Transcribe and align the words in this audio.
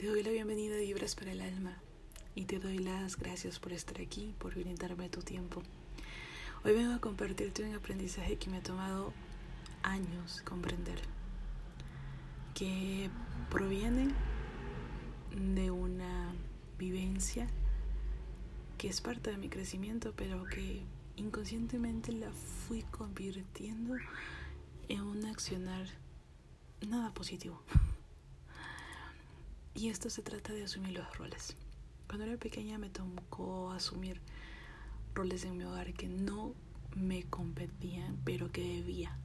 Te 0.00 0.06
doy 0.06 0.22
la 0.22 0.30
bienvenida 0.30 0.76
a 0.76 0.78
Vibras 0.78 1.14
para 1.14 1.30
el 1.30 1.42
Alma 1.42 1.76
y 2.34 2.46
te 2.46 2.58
doy 2.58 2.78
las 2.78 3.18
gracias 3.18 3.58
por 3.58 3.74
estar 3.74 4.00
aquí, 4.00 4.34
por 4.38 4.54
brindarme 4.54 5.10
tu 5.10 5.20
tiempo. 5.20 5.62
Hoy 6.64 6.72
vengo 6.72 6.94
a 6.94 7.00
compartirte 7.00 7.64
un 7.64 7.74
aprendizaje 7.74 8.38
que 8.38 8.48
me 8.48 8.56
ha 8.56 8.62
tomado 8.62 9.12
años 9.82 10.40
comprender, 10.40 10.98
que 12.54 13.10
proviene 13.50 14.08
de 15.36 15.70
una 15.70 16.32
vivencia 16.78 17.46
que 18.78 18.88
es 18.88 19.02
parte 19.02 19.30
de 19.30 19.36
mi 19.36 19.50
crecimiento, 19.50 20.14
pero 20.16 20.44
que 20.46 20.80
inconscientemente 21.16 22.12
la 22.12 22.32
fui 22.32 22.84
convirtiendo 22.84 23.96
en 24.88 25.02
un 25.02 25.26
accionar 25.26 25.84
nada 26.88 27.12
positivo. 27.12 27.62
Y 29.74 29.88
esto 29.88 30.10
se 30.10 30.22
trata 30.22 30.52
de 30.52 30.64
asumir 30.64 30.92
los 30.92 31.16
roles. 31.16 31.56
Cuando 32.06 32.26
era 32.26 32.36
pequeña 32.36 32.78
me 32.78 32.90
tocó 32.90 33.70
asumir 33.70 34.20
roles 35.14 35.44
en 35.44 35.56
mi 35.56 35.64
hogar 35.64 35.92
que 35.94 36.08
no 36.08 36.54
me 36.96 37.22
competían, 37.24 38.18
pero 38.24 38.50
que 38.50 38.62
debía. 38.62 39.16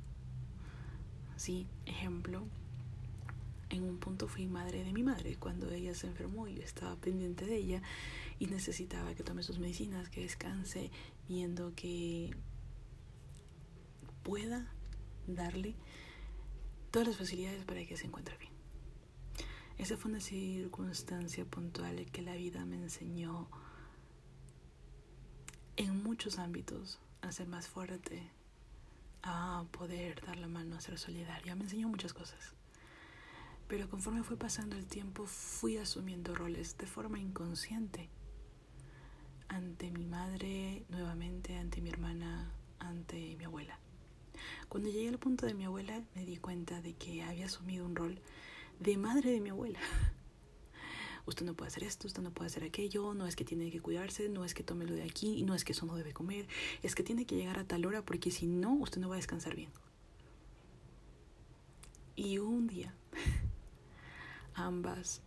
Sí, 1.35 1.67
ejemplo, 1.85 2.43
en 3.69 3.83
un 3.83 3.97
punto 3.97 4.27
fui 4.27 4.45
madre 4.45 4.83
de 4.83 4.93
mi 4.93 5.03
madre 5.03 5.35
cuando 5.35 5.69
ella 5.71 5.93
se 5.93 6.07
enfermó 6.07 6.47
y 6.47 6.55
yo 6.55 6.61
estaba 6.61 6.95
pendiente 6.95 7.45
de 7.45 7.57
ella 7.57 7.81
y 8.39 8.47
necesitaba 8.47 9.15
que 9.15 9.23
tome 9.23 9.43
sus 9.43 9.59
medicinas, 9.59 10.09
que 10.09 10.21
descanse, 10.21 10.91
viendo 11.27 11.73
que 11.75 12.35
pueda 14.23 14.71
darle 15.27 15.75
todas 16.91 17.07
las 17.09 17.17
facilidades 17.17 17.63
para 17.65 17.85
que 17.85 17.97
se 17.97 18.05
encuentre 18.05 18.37
bien. 18.37 18.54
Esa 19.77 19.97
fue 19.97 20.11
una 20.11 20.21
circunstancia 20.21 21.45
puntual 21.45 22.05
que 22.11 22.21
la 22.21 22.35
vida 22.35 22.65
me 22.65 22.77
enseñó 22.77 23.47
en 25.75 26.01
muchos 26.01 26.39
ámbitos 26.39 26.99
a 27.21 27.31
ser 27.31 27.47
más 27.47 27.67
fuerte, 27.67 28.31
a 29.21 29.65
poder 29.71 30.23
dar 30.25 30.37
la 30.37 30.47
mano, 30.47 30.77
a 30.77 30.81
ser 30.81 30.97
solidaria. 30.97 31.55
Me 31.55 31.63
enseñó 31.63 31.89
muchas 31.89 32.13
cosas. 32.13 32.53
Pero 33.67 33.89
conforme 33.89 34.23
fue 34.23 34.37
pasando 34.37 34.75
el 34.77 34.85
tiempo, 34.85 35.25
fui 35.25 35.77
asumiendo 35.77 36.35
roles 36.35 36.77
de 36.77 36.85
forma 36.85 37.19
inconsciente. 37.19 38.09
Ante 39.49 39.91
mi 39.91 40.05
madre, 40.05 40.85
nuevamente, 40.89 41.57
ante 41.57 41.81
mi 41.81 41.89
hermana, 41.89 42.51
ante 42.79 43.35
mi 43.35 43.43
abuela. 43.43 43.77
Cuando 44.69 44.89
llegué 44.89 45.09
al 45.09 45.19
punto 45.19 45.45
de 45.45 45.53
mi 45.53 45.65
abuela, 45.65 46.01
me 46.15 46.25
di 46.25 46.37
cuenta 46.37 46.81
de 46.81 46.93
que 46.93 47.23
había 47.23 47.45
asumido 47.45 47.85
un 47.85 47.95
rol 47.95 48.21
de 48.79 48.97
madre 48.97 49.31
de 49.31 49.41
mi 49.41 49.49
abuela. 49.49 49.79
Usted 51.25 51.45
no 51.45 51.55
puede 51.55 51.69
hacer 51.69 51.83
esto, 51.83 52.05
usted 52.05 52.21
no 52.21 52.31
puede 52.31 52.49
hacer 52.49 52.63
aquello, 52.63 53.15
no 53.15 53.25
es 53.25 53.35
que 53.35 53.43
tiene 53.43 53.71
que 53.71 53.81
cuidarse, 53.81 54.29
no 54.29 54.45
es 54.45 54.53
que 54.53 54.63
tome 54.63 54.85
lo 54.85 54.93
de 54.93 55.01
aquí, 55.01 55.41
no 55.41 55.55
es 55.55 55.65
que 55.65 55.71
eso 55.71 55.87
no 55.87 55.95
debe 55.95 56.13
comer, 56.13 56.47
es 56.83 56.93
que 56.93 57.01
tiene 57.01 57.25
que 57.25 57.35
llegar 57.35 57.57
a 57.57 57.65
tal 57.65 57.83
hora 57.87 58.05
porque 58.05 58.29
si 58.29 58.45
no, 58.45 58.75
usted 58.75 59.01
no 59.01 59.09
va 59.09 59.15
a 59.15 59.17
descansar 59.17 59.55
bien. 59.55 59.71
Y 62.15 62.37
un 62.37 62.67
día, 62.67 62.93
ambas 64.53 65.23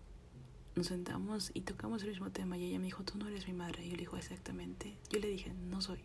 nos 0.76 0.86
sentamos 0.86 1.50
y 1.52 1.62
tocamos 1.62 2.02
el 2.04 2.10
mismo 2.10 2.30
tema 2.30 2.56
y 2.56 2.66
ella 2.66 2.78
me 2.78 2.84
dijo, 2.84 3.02
tú 3.02 3.18
no 3.18 3.26
eres 3.26 3.48
mi 3.48 3.52
madre. 3.52 3.84
Y 3.84 3.90
yo 3.90 3.96
le 3.96 4.02
dijo, 4.02 4.16
exactamente. 4.16 4.96
Yo 5.10 5.18
le 5.18 5.26
dije, 5.26 5.52
no 5.52 5.80
soy, 5.80 5.98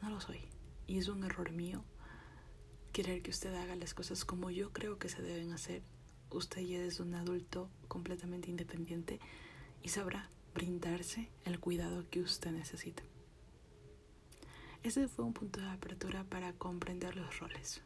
no 0.00 0.08
lo 0.08 0.20
soy. 0.20 0.40
Y 0.86 0.98
es 0.98 1.08
un 1.08 1.22
error 1.22 1.52
mío 1.52 1.84
querer 2.92 3.22
que 3.22 3.30
usted 3.30 3.54
haga 3.54 3.76
las 3.76 3.94
cosas 3.94 4.24
como 4.24 4.50
yo 4.50 4.72
creo 4.72 4.98
que 4.98 5.08
se 5.08 5.22
deben 5.22 5.52
hacer 5.52 5.82
usted 6.32 6.62
ya 6.62 6.82
es 6.82 7.00
un 7.00 7.14
adulto 7.14 7.68
completamente 7.88 8.50
independiente 8.50 9.20
y 9.82 9.88
sabrá 9.88 10.28
brindarse 10.54 11.28
el 11.44 11.58
cuidado 11.60 12.04
que 12.10 12.20
usted 12.20 12.50
necesita. 12.52 13.02
Ese 14.82 15.06
fue 15.08 15.24
un 15.24 15.32
punto 15.32 15.60
de 15.60 15.68
apertura 15.68 16.24
para 16.24 16.52
comprender 16.54 17.16
los 17.16 17.38
roles 17.38 17.82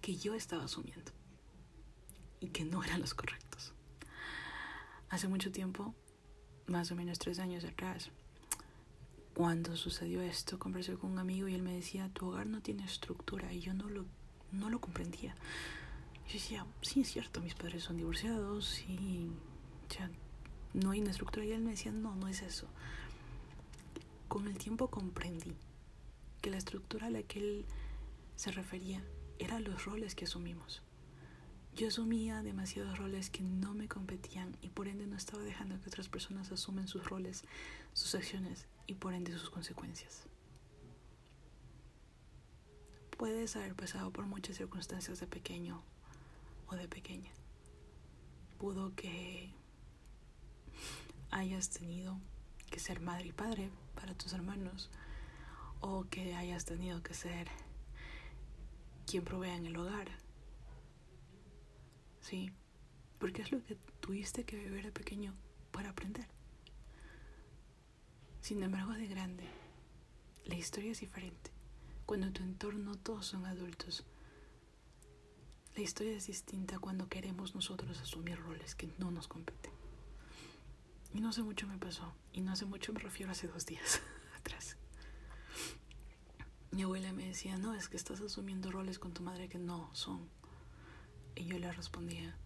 que 0.00 0.16
yo 0.16 0.34
estaba 0.34 0.64
asumiendo 0.64 1.12
y 2.40 2.48
que 2.48 2.64
no 2.64 2.82
eran 2.82 3.00
los 3.00 3.14
correctos. 3.14 3.74
Hace 5.10 5.28
mucho 5.28 5.52
tiempo, 5.52 5.94
más 6.66 6.90
o 6.90 6.96
menos 6.96 7.18
tres 7.18 7.38
años 7.38 7.64
atrás, 7.64 8.10
cuando 9.34 9.76
sucedió 9.76 10.22
esto, 10.22 10.58
conversé 10.58 10.94
con 10.94 11.12
un 11.12 11.18
amigo 11.18 11.48
y 11.48 11.54
él 11.54 11.62
me 11.62 11.74
decía, 11.74 12.10
tu 12.12 12.28
hogar 12.28 12.46
no 12.46 12.62
tiene 12.62 12.84
estructura 12.84 13.52
y 13.52 13.60
yo 13.60 13.74
no 13.74 13.88
lo, 13.88 14.06
no 14.52 14.70
lo 14.70 14.80
comprendía. 14.80 15.34
Yo 16.30 16.34
decía, 16.34 16.64
sí, 16.80 17.00
es 17.00 17.10
cierto, 17.10 17.40
mis 17.40 17.56
padres 17.56 17.82
son 17.82 17.96
divorciados 17.96 18.84
y 18.86 19.32
ya 19.88 20.08
no 20.74 20.92
hay 20.92 21.00
una 21.00 21.10
estructura. 21.10 21.44
Y 21.44 21.50
él 21.50 21.60
me 21.60 21.72
decía, 21.72 21.90
no, 21.90 22.14
no 22.14 22.28
es 22.28 22.42
eso. 22.42 22.68
Con 24.28 24.46
el 24.46 24.56
tiempo 24.56 24.86
comprendí 24.86 25.56
que 26.40 26.50
la 26.50 26.58
estructura 26.58 27.08
a 27.08 27.10
la 27.10 27.24
que 27.24 27.40
él 27.40 27.66
se 28.36 28.52
refería 28.52 29.02
eran 29.40 29.64
los 29.64 29.84
roles 29.84 30.14
que 30.14 30.24
asumimos. 30.24 30.82
Yo 31.74 31.88
asumía 31.88 32.44
demasiados 32.44 32.96
roles 32.96 33.28
que 33.28 33.42
no 33.42 33.74
me 33.74 33.88
competían 33.88 34.56
y 34.62 34.68
por 34.68 34.86
ende 34.86 35.08
no 35.08 35.16
estaba 35.16 35.42
dejando 35.42 35.80
que 35.80 35.88
otras 35.88 36.08
personas 36.08 36.52
asumen 36.52 36.86
sus 36.86 37.06
roles, 37.06 37.42
sus 37.92 38.14
acciones 38.14 38.68
y 38.86 38.94
por 38.94 39.14
ende 39.14 39.36
sus 39.36 39.50
consecuencias. 39.50 40.28
Puedes 43.18 43.56
haber 43.56 43.74
pasado 43.74 44.12
por 44.12 44.26
muchas 44.26 44.58
circunstancias 44.58 45.18
de 45.18 45.26
pequeño 45.26 45.82
de 46.76 46.88
pequeña. 46.88 47.32
Pudo 48.58 48.94
que 48.94 49.52
hayas 51.30 51.70
tenido 51.70 52.18
que 52.70 52.80
ser 52.80 53.00
madre 53.00 53.28
y 53.28 53.32
padre 53.32 53.70
para 53.94 54.14
tus 54.14 54.32
hermanos 54.32 54.90
o 55.80 56.04
que 56.10 56.34
hayas 56.34 56.64
tenido 56.64 57.02
que 57.02 57.14
ser 57.14 57.48
quien 59.06 59.24
provea 59.24 59.56
en 59.56 59.66
el 59.66 59.76
hogar. 59.76 60.08
Sí, 62.20 62.52
porque 63.18 63.42
es 63.42 63.52
lo 63.52 63.64
que 63.64 63.76
tuviste 64.00 64.44
que 64.44 64.56
vivir 64.56 64.84
de 64.84 64.92
pequeño 64.92 65.34
para 65.72 65.90
aprender. 65.90 66.26
Sin 68.40 68.62
embargo, 68.62 68.92
de 68.92 69.06
grande, 69.06 69.44
la 70.44 70.54
historia 70.54 70.92
es 70.92 71.00
diferente. 71.00 71.50
Cuando 72.06 72.32
tu 72.32 72.42
entorno 72.42 72.96
todos 72.96 73.26
son 73.26 73.46
adultos, 73.46 74.04
la 75.76 75.82
historia 75.82 76.16
es 76.16 76.26
distinta 76.26 76.78
cuando 76.78 77.08
queremos 77.08 77.54
nosotros 77.54 78.00
asumir 78.00 78.38
roles 78.40 78.74
que 78.74 78.88
no 78.98 79.10
nos 79.10 79.28
competen. 79.28 79.72
Y 81.14 81.20
no 81.20 81.30
hace 81.30 81.42
mucho 81.42 81.66
me 81.66 81.78
pasó. 81.78 82.12
Y 82.32 82.40
no 82.40 82.52
hace 82.52 82.66
mucho 82.66 82.92
me 82.92 83.00
refiero 83.00 83.30
a 83.30 83.32
hace 83.32 83.46
dos 83.48 83.66
días 83.66 84.00
atrás. 84.38 84.76
Mi 86.72 86.82
abuela 86.82 87.12
me 87.12 87.26
decía, 87.26 87.56
no, 87.56 87.74
es 87.74 87.88
que 87.88 87.96
estás 87.96 88.20
asumiendo 88.20 88.70
roles 88.70 88.98
con 88.98 89.12
tu 89.12 89.22
madre 89.22 89.48
que 89.48 89.58
no 89.58 89.90
son. 89.94 90.28
Y 91.34 91.44
yo 91.44 91.58
le 91.58 91.72
respondía, 91.72 92.36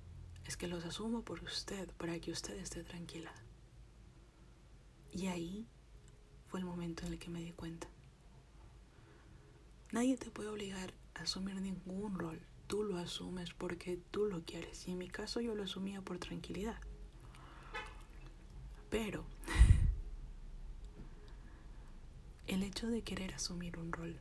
es 0.47 0.57
que 0.57 0.69
los 0.69 0.85
asumo 0.85 1.23
por 1.23 1.43
usted, 1.43 1.91
para 1.97 2.19
que 2.21 2.31
usted 2.31 2.57
esté 2.57 2.85
tranquila. 2.85 3.33
Y 5.13 5.27
ahí 5.27 5.67
fue 6.49 6.61
el 6.61 6.67
momento 6.67 7.07
en 7.07 7.13
el 7.13 7.19
que 7.19 7.31
me 7.31 7.41
di 7.41 7.53
cuenta. 7.53 7.89
Nadie 9.93 10.17
te 10.17 10.31
puede 10.31 10.49
obligar 10.49 10.95
a 11.15 11.23
asumir 11.23 11.61
ningún 11.61 12.19
rol 12.19 12.41
tú 12.75 12.83
lo 12.83 12.99
asumes 12.99 13.55
porque 13.55 14.01
tú 14.11 14.27
lo 14.27 14.45
quieres. 14.45 14.89
Y 14.89 14.91
en 14.91 14.99
mi 14.99 15.09
caso 15.09 15.41
yo 15.41 15.55
lo 15.55 15.63
asumía 15.63 16.03
por 16.03 16.19
tranquilidad. 16.19 16.77
Pero 18.91 19.25
el 22.49 22.65
hecho 22.65 22.89
de 22.89 23.03
querer 23.03 23.33
asumir 23.33 23.79
un 23.79 23.93
rol 23.93 24.19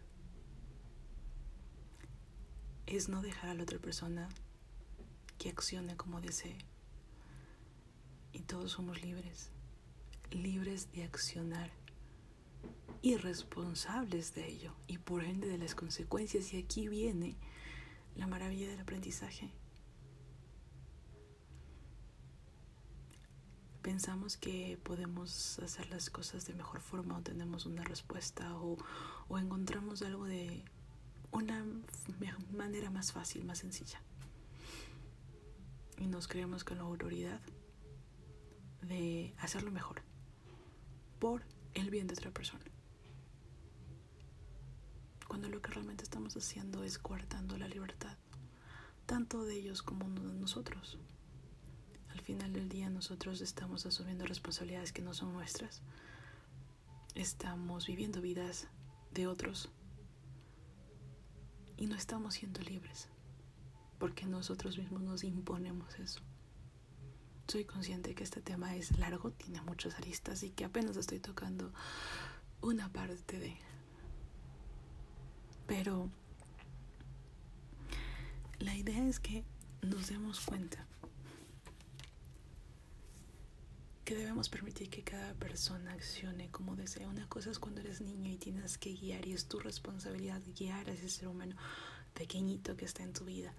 es 2.85 3.09
no 3.09 3.23
dejar 3.23 3.49
a 3.49 3.53
la 3.55 3.63
otra 3.63 3.79
persona 3.79 4.29
que 5.39 5.49
accione 5.49 5.97
como 5.97 6.21
desee. 6.21 6.59
Y 8.33 8.41
todos 8.41 8.73
somos 8.73 9.01
libres, 9.01 9.49
libres 10.29 10.91
de 10.91 11.05
accionar 11.05 11.71
y 13.01 13.17
responsables 13.17 14.35
de 14.35 14.47
ello 14.47 14.75
y 14.85 14.99
por 14.99 15.23
ende 15.23 15.47
de 15.47 15.57
las 15.57 15.73
consecuencias. 15.73 16.53
Y 16.53 16.59
aquí 16.59 16.87
viene 16.87 17.35
la 18.15 18.27
maravilla 18.27 18.67
del 18.67 18.79
aprendizaje. 18.79 19.51
Pensamos 23.81 24.37
que 24.37 24.79
podemos 24.81 25.59
hacer 25.59 25.89
las 25.89 26.09
cosas 26.09 26.45
de 26.45 26.53
mejor 26.53 26.79
forma 26.79 27.17
o 27.17 27.21
tenemos 27.21 27.65
una 27.65 27.83
respuesta 27.83 28.55
o, 28.55 28.77
o 29.27 29.37
encontramos 29.37 30.01
algo 30.03 30.25
de 30.25 30.63
una 31.31 31.65
manera 32.51 32.89
más 32.89 33.11
fácil, 33.11 33.43
más 33.43 33.59
sencilla. 33.59 34.01
Y 35.97 36.07
nos 36.07 36.27
creemos 36.27 36.63
con 36.63 36.77
la 36.77 36.83
autoridad 36.83 37.41
de 38.81 39.33
hacerlo 39.39 39.71
mejor 39.71 40.01
por 41.19 41.43
el 41.73 41.89
bien 41.89 42.07
de 42.07 42.13
otra 42.13 42.31
persona 42.31 42.72
cuando 45.33 45.49
lo 45.49 45.63
que 45.63 45.71
realmente 45.71 46.03
estamos 46.03 46.37
haciendo 46.37 46.83
es 46.83 46.99
coartando 46.99 47.57
la 47.57 47.67
libertad, 47.67 48.15
tanto 49.07 49.43
de 49.45 49.55
ellos 49.55 49.81
como 49.81 50.07
de 50.07 50.31
nosotros. 50.31 50.99
Al 52.09 52.21
final 52.21 52.53
del 52.53 52.69
día 52.69 52.91
nosotros 52.91 53.41
estamos 53.41 53.87
asumiendo 53.87 54.27
responsabilidades 54.27 54.93
que 54.93 55.01
no 55.01 55.15
son 55.15 55.33
nuestras. 55.33 55.81
Estamos 57.15 57.87
viviendo 57.87 58.21
vidas 58.21 58.67
de 59.11 59.25
otros 59.25 59.71
y 61.77 61.87
no 61.87 61.95
estamos 61.95 62.35
siendo 62.35 62.61
libres 62.61 63.09
porque 63.97 64.27
nosotros 64.27 64.77
mismos 64.77 65.01
nos 65.01 65.23
imponemos 65.23 65.97
eso. 65.97 66.21
Soy 67.47 67.65
consciente 67.65 68.13
que 68.13 68.23
este 68.23 68.43
tema 68.43 68.75
es 68.75 68.99
largo, 68.99 69.31
tiene 69.31 69.63
muchas 69.63 69.95
aristas 69.95 70.43
y 70.43 70.51
que 70.51 70.65
apenas 70.65 70.95
estoy 70.95 71.19
tocando 71.19 71.73
una 72.61 72.93
parte 72.93 73.39
de... 73.39 73.57
Pero 75.75 76.07
la 78.59 78.75
idea 78.75 79.07
es 79.07 79.19
que 79.19 79.43
nos 79.81 80.07
demos 80.07 80.39
cuenta 80.41 80.85
que 84.05 84.15
debemos 84.15 84.49
permitir 84.49 84.91
que 84.91 85.01
cada 85.01 85.33
persona 85.33 85.93
accione 85.93 86.51
como 86.51 86.75
desea. 86.75 87.09
Una 87.09 87.27
cosa 87.27 87.49
es 87.49 87.57
cuando 87.57 87.81
eres 87.81 88.01
niño 88.01 88.29
y 88.29 88.37
tienes 88.37 88.77
que 88.77 88.93
guiar 88.93 89.25
y 89.25 89.33
es 89.33 89.47
tu 89.47 89.57
responsabilidad 89.59 90.43
guiar 90.55 90.87
a 90.91 90.93
ese 90.93 91.09
ser 91.09 91.27
humano 91.27 91.55
pequeñito 92.13 92.77
que 92.77 92.85
está 92.85 93.01
en 93.01 93.13
tu 93.13 93.25
vida, 93.25 93.55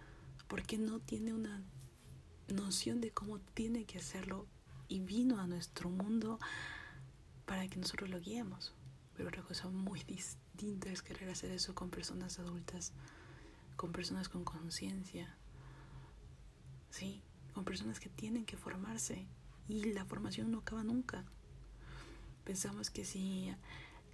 porque 0.46 0.78
no 0.78 1.00
tiene 1.00 1.34
una 1.34 1.64
noción 2.46 3.00
de 3.00 3.10
cómo 3.10 3.40
tiene 3.40 3.86
que 3.86 3.98
hacerlo 3.98 4.46
y 4.86 5.00
vino 5.00 5.40
a 5.40 5.48
nuestro 5.48 5.90
mundo 5.90 6.38
para 7.44 7.66
que 7.66 7.80
nosotros 7.80 8.08
lo 8.08 8.20
guiemos. 8.20 8.72
Pero 9.16 9.28
otra 9.28 9.42
cosa 9.42 9.68
muy 9.68 10.02
distinta 10.02 10.90
es 10.90 11.02
querer 11.02 11.28
hacer 11.30 11.50
eso 11.52 11.74
con 11.74 11.90
personas 11.90 12.38
adultas, 12.38 12.92
con 13.76 13.92
personas 13.92 14.28
con 14.28 14.44
conciencia, 14.44 15.36
¿sí? 16.90 17.22
Con 17.52 17.64
personas 17.64 18.00
que 18.00 18.08
tienen 18.08 18.44
que 18.44 18.56
formarse 18.56 19.26
y 19.68 19.92
la 19.92 20.04
formación 20.04 20.50
no 20.50 20.58
acaba 20.58 20.82
nunca. 20.82 21.24
Pensamos 22.44 22.90
que 22.90 23.04
si 23.04 23.54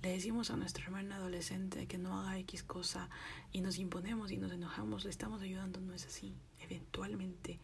le 0.02 0.10
decimos 0.10 0.50
a 0.50 0.56
nuestra 0.56 0.84
hermana 0.84 1.16
adolescente 1.16 1.86
que 1.86 1.98
no 1.98 2.18
haga 2.18 2.38
X 2.38 2.62
cosa 2.62 3.08
y 3.52 3.60
nos 3.60 3.78
imponemos 3.78 4.30
y 4.30 4.36
nos 4.36 4.52
enojamos, 4.52 5.04
le 5.04 5.10
estamos 5.10 5.42
ayudando, 5.42 5.80
no 5.80 5.92
es 5.94 6.06
así. 6.06 6.34
Eventualmente 6.60 7.58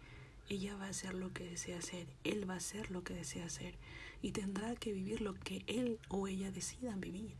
ella 0.49 0.77
va 0.77 0.87
a 0.87 0.91
hacer 0.91 1.15
lo 1.15 1.33
que 1.33 1.45
desea 1.45 1.79
hacer, 1.79 2.07
él 2.25 2.49
va 2.49 2.55
a 2.55 2.59
hacer 2.59 2.91
lo 2.91 3.03
que 3.05 3.15
desea 3.15 3.47
hacer 3.47 3.77
y 4.23 4.33
tendrá 4.33 4.75
que 4.77 4.93
vivir 4.93 5.21
lo 5.21 5.35
que 5.35 5.65
él 5.67 5.99
o 6.09 6.29
ella 6.29 6.51
decidan 6.51 7.01
vivir. 7.01 7.35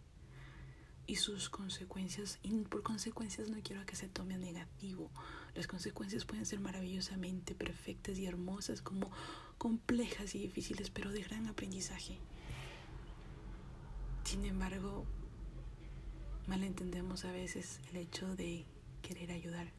Y 1.07 1.17
sus 1.17 1.49
consecuencias, 1.49 2.39
y 2.43 2.51
por 2.65 2.83
consecuencias 2.83 3.49
no 3.49 3.59
quiero 3.63 3.87
que 3.87 3.95
se 3.95 4.09
tome 4.09 4.39
negativo. 4.39 5.11
Las 5.55 5.67
consecuencias 5.67 6.25
pueden 6.25 6.47
ser 6.47 6.61
maravillosamente 6.61 7.55
perfectas 7.55 8.19
y 8.19 8.27
hermosas, 8.27 8.83
como 8.83 9.11
complejas 9.57 10.35
y 10.35 10.41
difíciles, 10.41 10.91
pero 10.91 11.13
de 11.13 11.23
gran 11.23 11.47
aprendizaje. 11.47 12.19
Sin 14.25 14.45
embargo, 14.45 15.07
malentendemos 16.49 17.25
a 17.25 17.31
veces 17.31 17.81
el 17.91 17.99
hecho 17.99 18.35
de 18.35 18.65
querer 19.03 19.31
ayudar 19.31 19.73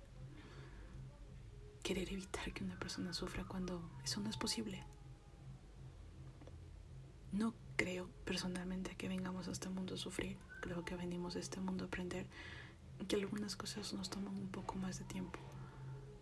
querer 1.87 2.11
evitar 2.11 2.51
que 2.51 2.65
una 2.65 2.77
persona 2.77 3.13
sufra 3.13 3.45
cuando 3.45 3.81
eso 4.03 4.19
no 4.19 4.29
es 4.29 4.35
posible. 4.35 4.83
No 7.31 7.53
creo 7.75 8.09
personalmente 8.25 8.95
que 8.95 9.07
vengamos 9.07 9.47
a 9.47 9.51
este 9.51 9.69
mundo 9.69 9.95
a 9.95 9.97
sufrir, 9.97 10.37
creo 10.61 10.83
que 10.85 10.95
venimos 10.95 11.35
a 11.35 11.39
este 11.39 11.59
mundo 11.59 11.83
a 11.83 11.87
aprender 11.87 12.25
que 13.07 13.15
algunas 13.15 13.55
cosas 13.55 13.93
nos 13.93 14.09
toman 14.09 14.35
un 14.35 14.49
poco 14.49 14.75
más 14.75 14.99
de 14.99 15.05
tiempo, 15.05 15.39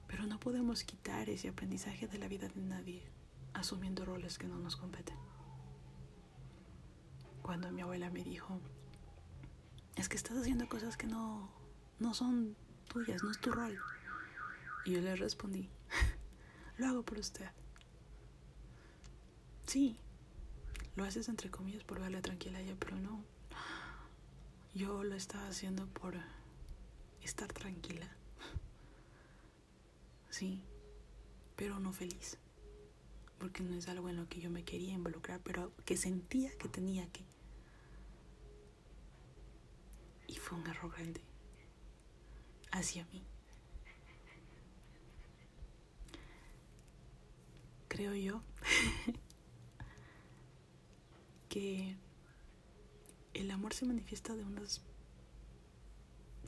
pero 0.07 0.25
no 0.25 0.39
podemos 0.39 0.83
quitar 0.83 1.29
ese 1.29 1.49
aprendizaje 1.49 2.07
de 2.07 2.17
la 2.17 2.27
vida 2.27 2.47
de 2.49 2.61
nadie 2.61 3.03
asumiendo 3.53 4.03
roles 4.05 4.37
que 4.37 4.47
no 4.47 4.57
nos 4.57 4.75
competen. 4.75 5.15
Cuando 7.41 7.71
mi 7.71 7.81
abuela 7.81 8.09
me 8.09 8.23
dijo, 8.23 8.59
es 9.95 10.09
que 10.09 10.17
estás 10.17 10.37
haciendo 10.37 10.67
cosas 10.67 10.97
que 10.97 11.07
no, 11.07 11.49
no 11.99 12.13
son 12.13 12.55
tuyas, 12.89 13.23
no 13.23 13.31
es 13.31 13.39
tu 13.39 13.51
rol. 13.51 13.79
Y 14.83 14.91
yo 14.91 15.01
le 15.01 15.15
respondí, 15.15 15.69
lo 16.77 16.87
hago 16.87 17.03
por 17.03 17.19
usted. 17.19 17.49
Sí, 19.65 19.97
lo 20.95 21.03
haces 21.03 21.29
entre 21.29 21.49
comillas 21.49 21.83
por 21.83 21.99
darle 21.99 22.21
tranquila 22.21 22.59
a 22.59 22.61
ella, 22.61 22.75
pero 22.79 22.95
no. 22.97 23.23
Yo 24.73 25.03
lo 25.03 25.15
estaba 25.15 25.47
haciendo 25.47 25.87
por 25.87 26.15
estar 27.21 27.51
tranquila. 27.51 28.09
Sí, 30.29 30.61
pero 31.55 31.79
no 31.79 31.93
feliz. 31.93 32.37
Porque 33.39 33.63
no 33.63 33.75
es 33.75 33.87
algo 33.87 34.09
en 34.09 34.17
lo 34.17 34.27
que 34.27 34.39
yo 34.39 34.49
me 34.49 34.63
quería 34.63 34.93
involucrar, 34.93 35.41
pero 35.43 35.71
que 35.85 35.97
sentía 35.97 36.51
que 36.57 36.67
tenía 36.67 37.07
que. 37.11 37.23
Y 40.27 40.35
fue 40.35 40.57
un 40.57 40.67
error 40.67 40.91
grande 40.91 41.21
hacia 42.71 43.05
mí. 43.05 43.23
creo 47.95 48.13
yo 48.13 48.41
que 51.55 51.95
el 53.33 53.49
amor 53.49 53.73
se 53.73 53.85
manifiesta 53.85 54.35
de 54.35 54.43
unas 54.43 54.81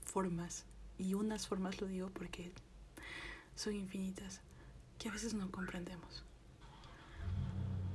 formas, 0.03 0.65
y 0.97 1.13
unas 1.13 1.47
formas 1.47 1.79
lo 1.79 1.87
digo 1.87 2.09
porque 2.09 2.51
son 3.55 3.73
infinitas, 3.73 4.41
que 4.99 5.07
a 5.07 5.13
veces 5.13 5.33
no 5.33 5.49
comprendemos. 5.49 6.25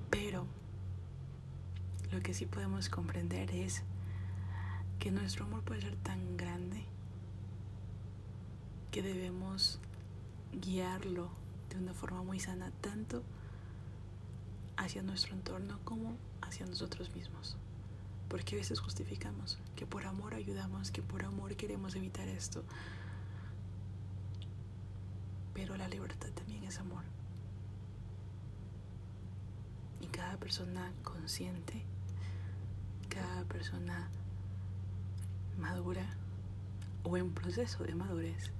Pero 0.08 0.46
lo 2.12 2.22
que 2.22 2.32
sí 2.32 2.46
podemos 2.46 2.88
comprender 2.88 3.50
es 3.50 3.82
que 4.98 5.10
nuestro 5.10 5.44
amor 5.44 5.64
puede 5.64 5.82
ser 5.82 5.96
tan 5.96 6.38
grande 6.38 6.86
que 8.90 9.02
debemos 9.02 9.80
guiarlo 10.50 11.28
de 11.68 11.76
una 11.76 11.92
forma 11.92 12.22
muy 12.22 12.40
sana, 12.40 12.70
tanto 12.80 13.22
hacia 14.76 15.02
nuestro 15.02 15.34
entorno 15.34 15.78
como 15.84 16.16
hacia 16.40 16.66
nosotros 16.66 17.14
mismos. 17.14 17.56
Porque 18.28 18.56
a 18.56 18.58
veces 18.58 18.80
justificamos 18.80 19.58
que 19.76 19.86
por 19.86 20.06
amor 20.06 20.34
ayudamos, 20.34 20.90
que 20.90 21.02
por 21.02 21.24
amor 21.24 21.54
queremos 21.56 21.94
evitar 21.94 22.28
esto. 22.28 22.64
Pero 25.54 25.76
la 25.76 25.88
libertad 25.88 26.30
también 26.30 26.64
es 26.64 26.78
amor. 26.78 27.04
Y 30.00 30.06
cada 30.06 30.36
persona 30.38 30.92
consciente, 31.02 31.82
cada 33.08 33.44
persona 33.44 34.08
madura 35.58 36.06
o 37.04 37.16
en 37.16 37.32
proceso 37.32 37.84
de 37.84 37.94
madurez, 37.94 38.50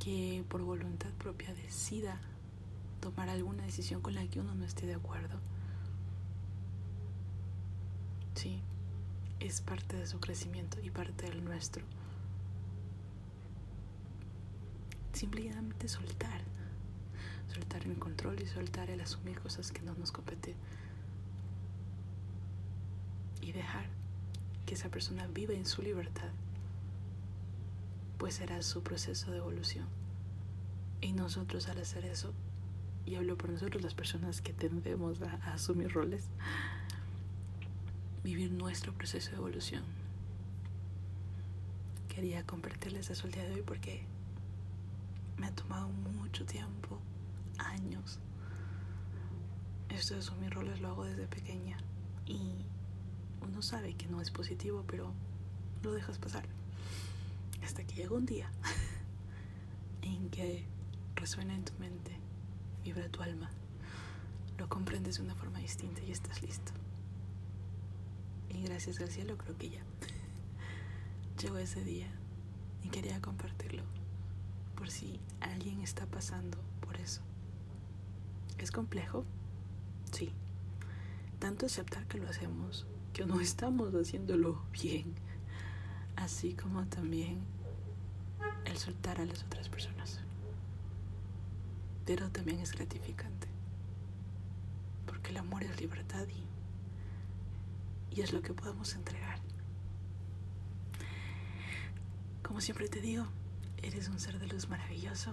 que 0.00 0.44
por 0.48 0.62
voluntad 0.62 1.10
propia 1.12 1.54
decida 1.54 2.20
tomar 3.02 3.28
alguna 3.28 3.64
decisión 3.64 4.00
con 4.00 4.14
la 4.14 4.24
que 4.28 4.38
uno 4.38 4.54
no 4.54 4.64
esté 4.64 4.86
de 4.86 4.94
acuerdo. 4.94 5.40
Sí, 8.34 8.62
es 9.40 9.60
parte 9.60 9.96
de 9.96 10.06
su 10.06 10.20
crecimiento 10.20 10.78
y 10.80 10.90
parte 10.90 11.26
del 11.26 11.44
nuestro. 11.44 11.84
Simplemente 15.12 15.88
soltar, 15.88 16.42
soltar 17.52 17.82
el 17.82 17.98
control 17.98 18.40
y 18.40 18.46
soltar 18.46 18.88
el 18.88 19.00
asumir 19.00 19.40
cosas 19.40 19.72
que 19.72 19.82
no 19.82 19.94
nos 19.94 20.12
competen. 20.12 20.54
Y 23.40 23.50
dejar 23.50 23.86
que 24.64 24.74
esa 24.74 24.90
persona 24.90 25.26
viva 25.26 25.54
en 25.54 25.66
su 25.66 25.82
libertad, 25.82 26.30
pues 28.16 28.36
será 28.36 28.62
su 28.62 28.84
proceso 28.84 29.32
de 29.32 29.38
evolución. 29.38 29.86
Y 31.00 31.12
nosotros 31.12 31.68
al 31.68 31.80
hacer 31.80 32.04
eso 32.04 32.32
y 33.04 33.16
hablo 33.16 33.36
por 33.36 33.50
nosotros 33.50 33.82
las 33.82 33.94
personas 33.94 34.40
que 34.40 34.52
tendemos 34.52 35.20
a, 35.22 35.34
asumir 35.52 35.92
roles, 35.92 36.24
vivir 38.22 38.52
nuestro 38.52 38.92
proceso 38.92 39.30
de 39.30 39.36
evolución. 39.36 39.82
Quería 42.08 42.44
compartirles 42.44 43.10
eso 43.10 43.26
el 43.26 43.32
día 43.32 43.44
de 43.44 43.54
hoy 43.54 43.62
porque 43.62 44.04
me 45.38 45.46
ha 45.46 45.54
tomado 45.54 45.88
mucho 45.88 46.44
tiempo, 46.44 46.98
años. 47.58 48.18
Esto 49.88 50.14
de 50.14 50.20
asumir 50.20 50.52
roles 50.52 50.80
lo 50.80 50.88
hago 50.88 51.04
desde 51.04 51.26
pequeña 51.26 51.78
y 52.26 52.64
uno 53.40 53.62
sabe 53.62 53.94
que 53.94 54.06
no 54.06 54.20
es 54.20 54.30
positivo, 54.30 54.84
pero 54.86 55.12
lo 55.82 55.92
dejas 55.92 56.18
pasar. 56.18 56.44
Hasta 57.64 57.84
que 57.84 57.94
llega 57.94 58.14
un 58.14 58.26
día 58.26 58.50
en 60.02 60.30
que 60.30 60.64
resuena 61.16 61.54
en 61.54 61.64
tu 61.64 61.72
mente 61.78 62.21
vibra 62.84 63.08
tu 63.08 63.22
alma, 63.22 63.50
lo 64.58 64.68
comprendes 64.68 65.16
de 65.16 65.22
una 65.22 65.34
forma 65.34 65.58
distinta 65.58 66.02
y 66.02 66.10
estás 66.10 66.42
listo. 66.42 66.72
Y 68.50 68.62
gracias 68.62 69.00
al 69.00 69.08
cielo 69.08 69.38
creo 69.38 69.56
que 69.56 69.70
ya 69.70 69.82
llegó 71.40 71.58
ese 71.58 71.84
día 71.84 72.08
y 72.82 72.88
quería 72.88 73.20
compartirlo 73.20 73.82
por 74.76 74.90
si 74.90 75.20
alguien 75.40 75.80
está 75.80 76.06
pasando 76.06 76.58
por 76.80 76.96
eso. 76.98 77.22
¿Es 78.58 78.70
complejo? 78.70 79.24
Sí. 80.12 80.32
Tanto 81.38 81.66
aceptar 81.66 82.06
que 82.06 82.18
lo 82.18 82.28
hacemos, 82.28 82.86
que 83.12 83.26
no 83.26 83.40
estamos 83.40 83.92
haciéndolo 83.94 84.62
bien, 84.72 85.14
así 86.16 86.54
como 86.54 86.84
también 86.86 87.40
el 88.64 88.76
soltar 88.78 89.20
a 89.20 89.24
las 89.24 89.42
otras 89.42 89.68
personas. 89.68 90.21
Pero 92.04 92.30
también 92.30 92.60
es 92.60 92.72
gratificante, 92.72 93.48
porque 95.06 95.30
el 95.30 95.36
amor 95.36 95.62
es 95.62 95.80
libertad 95.80 96.26
y, 96.28 98.16
y 98.16 98.20
es 98.22 98.32
lo 98.32 98.42
que 98.42 98.52
podemos 98.54 98.94
entregar. 98.94 99.38
Como 102.42 102.60
siempre 102.60 102.88
te 102.88 103.00
digo, 103.00 103.26
eres 103.82 104.08
un 104.08 104.18
ser 104.18 104.38
de 104.38 104.46
luz 104.46 104.68
maravilloso. 104.68 105.32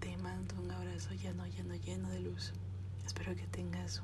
Te 0.00 0.16
mando 0.18 0.54
un 0.60 0.70
abrazo 0.70 1.14
lleno, 1.14 1.46
lleno, 1.46 1.74
lleno 1.76 2.10
de 2.10 2.20
luz. 2.20 2.52
Espero 3.06 3.34
que 3.34 3.46
tengas 3.46 4.02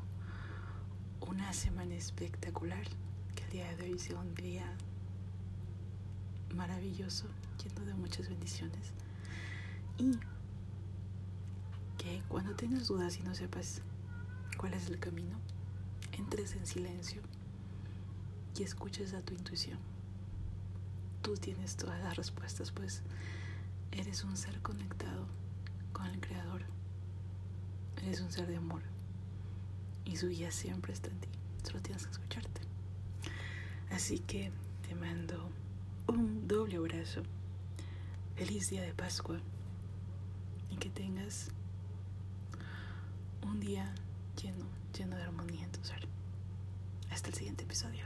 una 1.21 1.53
semana 1.53 1.95
espectacular. 1.95 2.85
Que 3.35 3.45
el 3.45 3.51
día 3.51 3.77
de 3.77 3.91
hoy 3.91 3.99
sea 3.99 4.19
un 4.19 4.35
día 4.35 4.65
maravilloso, 6.55 7.27
lleno 7.63 7.85
de 7.85 7.95
muchas 7.95 8.29
bendiciones. 8.29 8.93
Y 9.99 10.19
que 11.99 12.23
cuando 12.29 12.55
tengas 12.55 12.89
dudas 12.89 13.19
y 13.19 13.23
no 13.23 13.35
sepas 13.35 13.83
cuál 14.57 14.73
es 14.75 14.87
el 14.89 14.99
camino, 14.99 15.39
entres 16.13 16.55
en 16.55 16.67
silencio 16.67 17.21
y 18.59 18.63
escuches 18.63 19.13
a 19.15 19.21
tu 19.21 19.35
intuición. 19.35 19.79
Tú 21.23 21.35
tienes 21.35 21.77
todas 21.77 22.01
las 22.03 22.17
respuestas, 22.17 22.71
pues 22.73 23.03
eres 23.93 24.25
un 24.25 24.37
ser 24.37 24.61
conectado 24.63 25.27
con 25.93 26.07
el 26.07 26.21
Creador. 26.21 26.63
Eres 28.03 28.21
un 28.21 28.31
ser 28.31 28.47
de 28.47 28.57
amor. 28.57 28.83
Y 30.05 30.17
su 30.17 30.29
guía 30.29 30.51
siempre 30.51 30.93
está 30.93 31.11
en 31.11 31.19
ti. 31.21 31.29
Solo 31.65 31.83
tienes 31.83 32.07
que 32.07 32.13
escucharte. 32.13 32.61
Así 33.91 34.21
que 34.21 34.53
te 34.87 34.95
mando 34.95 35.51
un 36.07 36.47
doble 36.47 36.77
abrazo. 36.77 37.23
Feliz 38.37 38.71
día 38.71 38.83
de 38.83 38.95
Pascua. 38.95 39.41
Y 40.71 40.77
que 40.77 40.91
tengas 40.91 41.51
un 43.43 43.61
día 43.61 43.95
lleno, 44.41 44.67
lleno 44.97 45.17
de 45.17 45.23
armonía 45.23 45.65
en 45.65 45.73
tu 45.73 45.85
ser. 45.85 46.07
Hasta 47.11 47.29
el 47.29 47.35
siguiente 47.35 47.65
episodio. 47.65 48.05